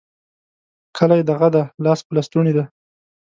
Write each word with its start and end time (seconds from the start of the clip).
کلی 0.97 1.21
دغه 1.29 1.47
دی؛ 1.53 1.63
لاس 1.83 1.99
په 2.05 2.11
لستوڼي 2.15 2.51
دی. 2.57 2.63